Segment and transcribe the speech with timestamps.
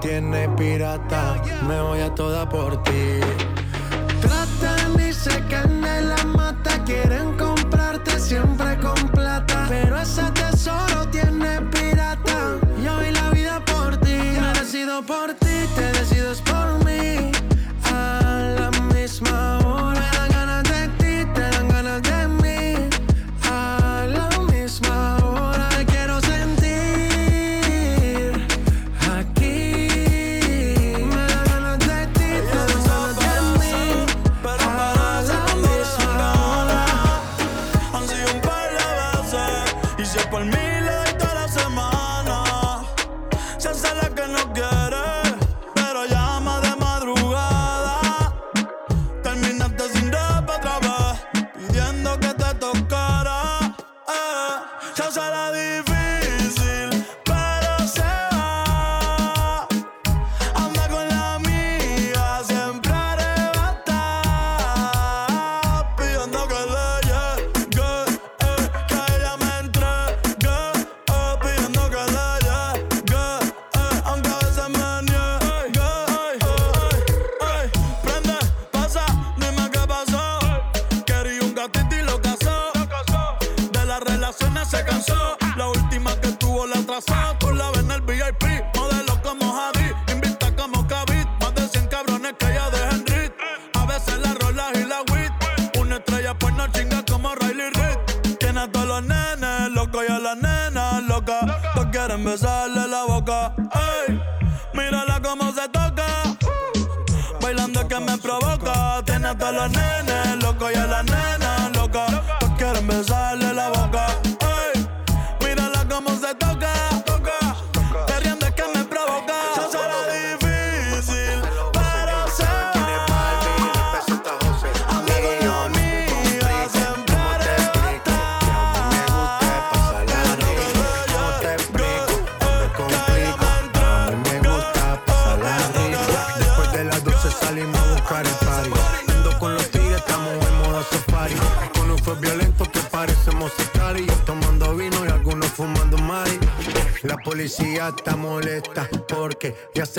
[0.00, 1.19] tiene pirata.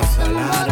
[0.00, 0.67] hasta la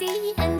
[0.00, 0.59] the end.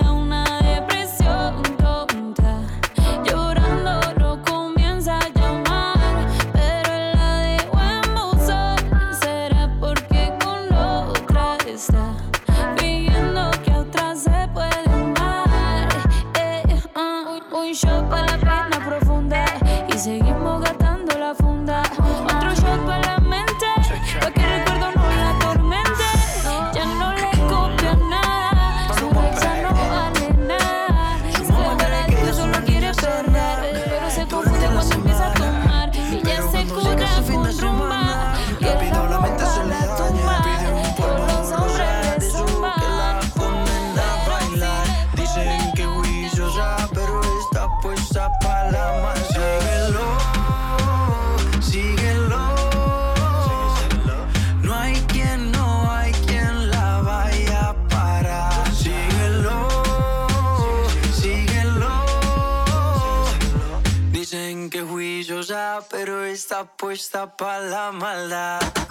[66.65, 68.90] puesta pa' la maldad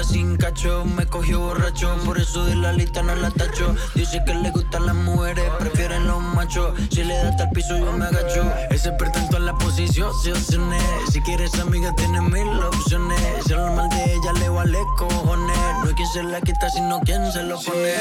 [0.00, 3.74] es sin cacho, me cogió borracho, por eso de la lista no la tacho.
[3.94, 6.72] Dice que le gustan las mujeres, prefieren los machos.
[6.90, 8.42] Si le da hasta el piso, yo me agacho.
[8.70, 10.82] Es experta en todas las posiciones.
[11.12, 13.20] Si quieres amiga, tienes mil opciones.
[13.46, 15.58] Si hablar mal de ella, le vale cojones.
[15.82, 17.94] No hay quien se la quita, sino quien se lo pone.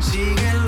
[0.00, 0.67] Síguelo,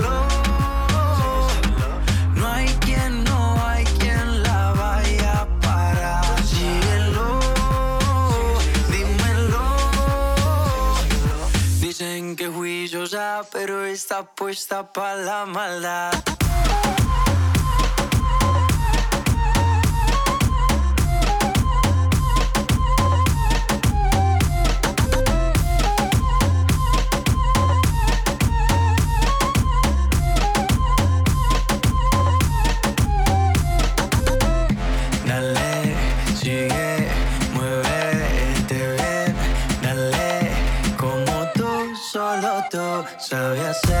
[12.91, 16.11] juiciosa, pero está puesta pa' la maldad.
[43.31, 44.00] Sabía ser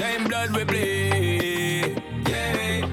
[0.00, 2.02] same blood we bleed.
[2.26, 2.88] Yeah.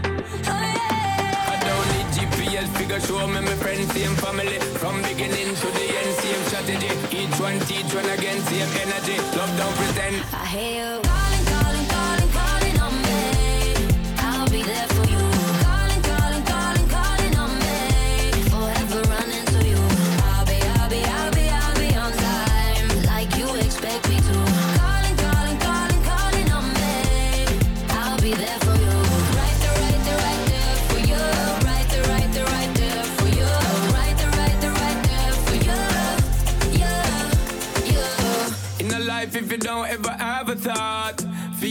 [0.52, 1.54] Oh, yeah.
[1.54, 4.60] I don't need GPS figure show me my friends, same family.
[4.82, 6.92] From beginning to the end, same strategy.
[7.20, 9.18] Each one teach one again, same energy.
[9.38, 10.16] Love don't pretend.
[10.34, 11.37] I hear you.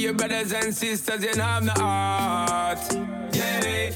[0.07, 2.79] your brothers and sisters, you know have the heart.
[3.35, 3.91] Yeah.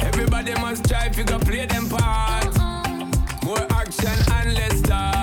[0.00, 2.52] Everybody must try if you can play them part.
[3.44, 5.15] More action and less talk.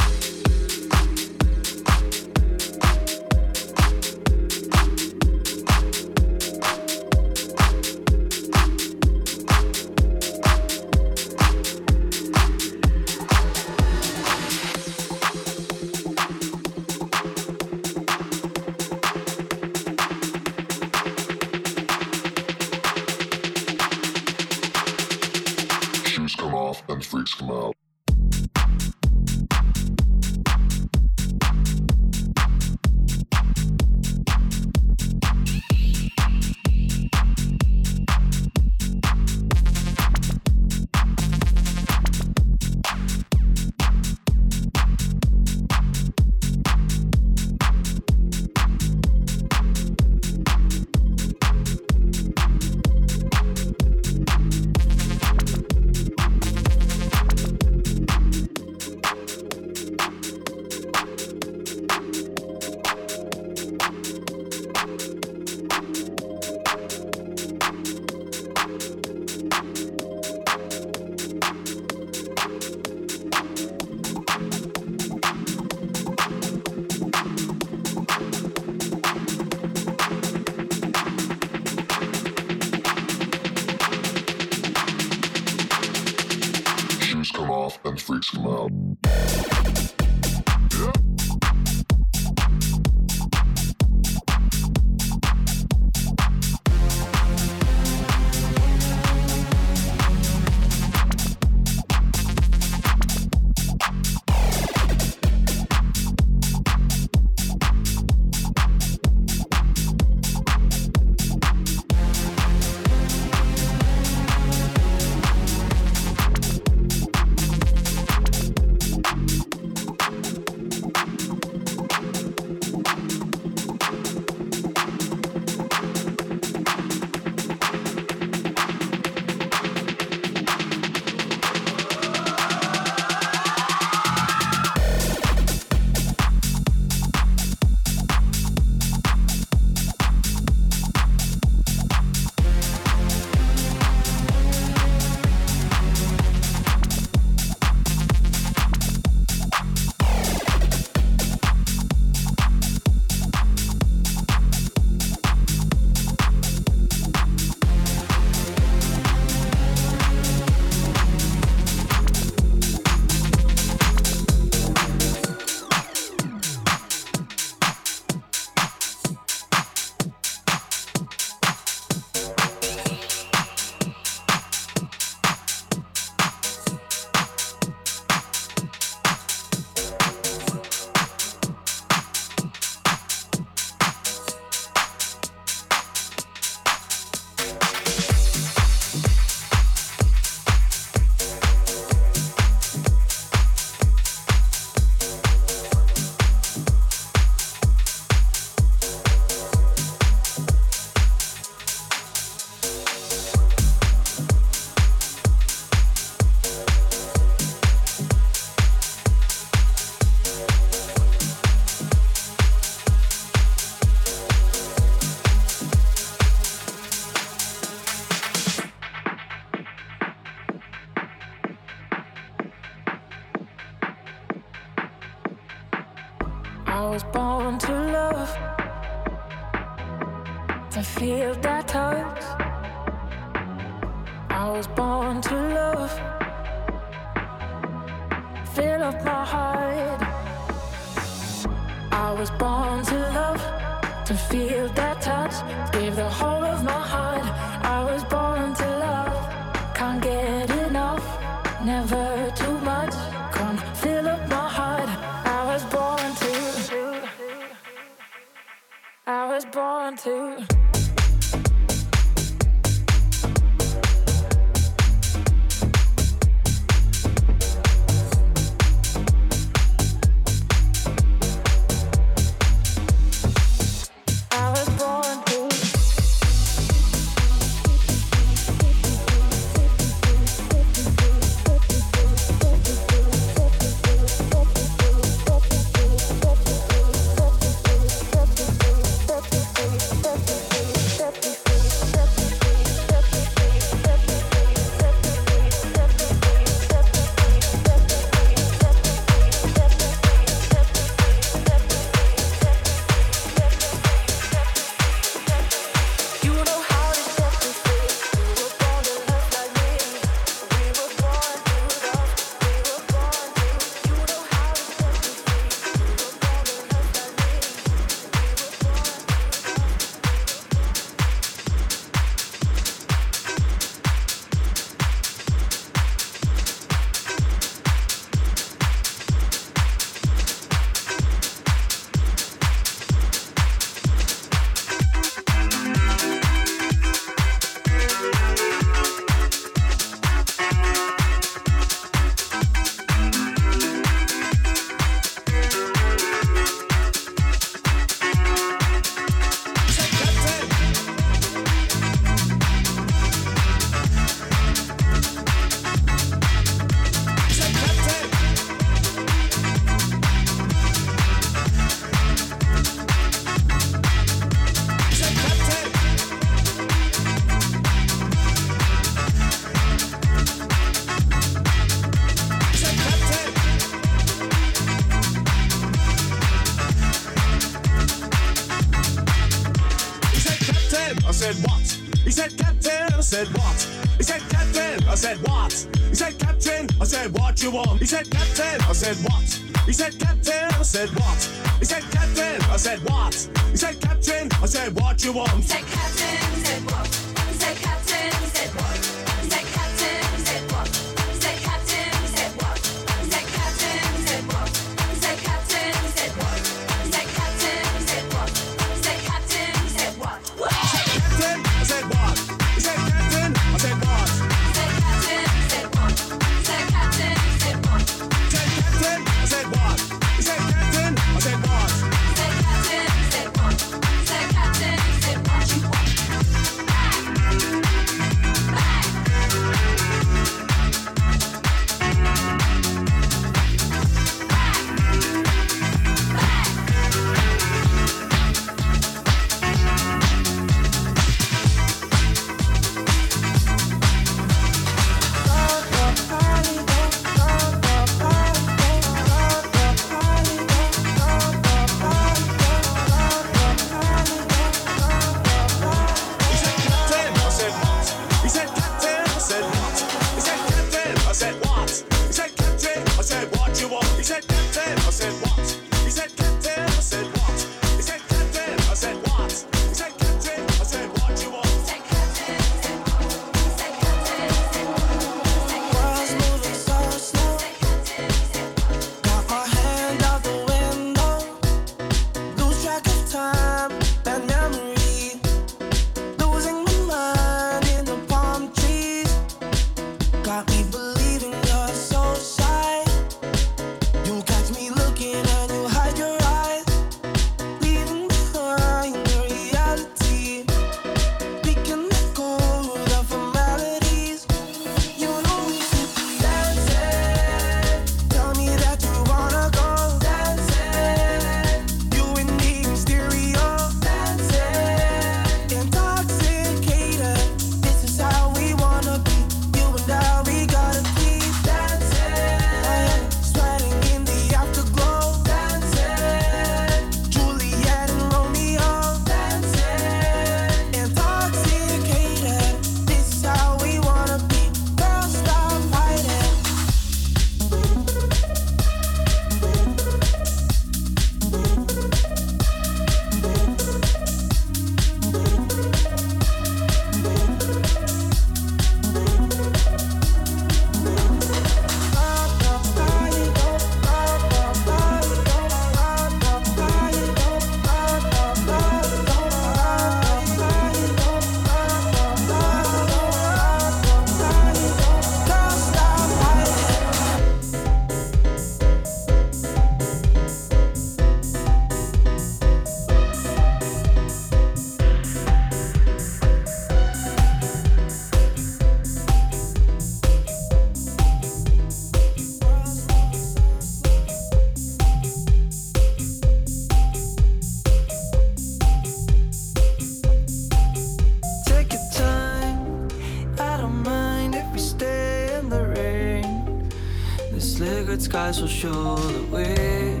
[597.98, 600.00] red skies will show the way.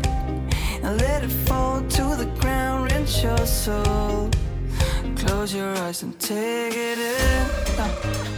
[0.82, 4.30] And let it fall to the ground, rinse your soul.
[5.16, 8.37] Close your eyes and take it in.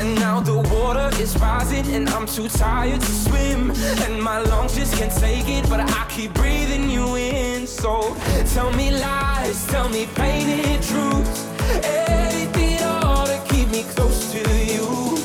[0.00, 3.70] And now the water is rising, and I'm too tired to swim.
[4.04, 7.66] And my lungs just can't take it, but I keep breathing you in.
[7.66, 8.16] So
[8.54, 11.46] tell me lies, tell me painted truths.
[11.84, 14.40] Anything all to keep me close to
[14.72, 15.19] you.